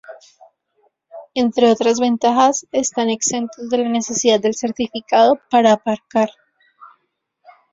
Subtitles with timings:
[1.35, 6.31] Entre otras ventajas, están exentos de la necesidad del certificado para aparcar.